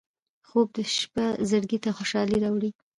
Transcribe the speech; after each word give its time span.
خوب 0.47 0.67
د 0.75 0.77
شپه 0.97 1.25
زړګي 1.49 1.79
ته 1.83 1.89
خوشالي 1.97 2.37
راوړي 2.43 2.69